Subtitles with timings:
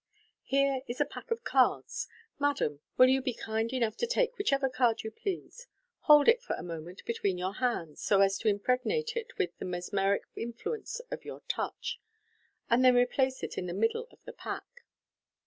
[0.41, 2.07] "Here is a pack of cards.
[2.39, 5.65] Madam, will you be kind enough to take whichever card you please j
[6.05, 9.65] hold it for a moment between your hands, so as to impregnate it with the
[9.65, 11.99] mesmeric influence of your touch,
[12.67, 14.83] and then replace it in the middle of the pack.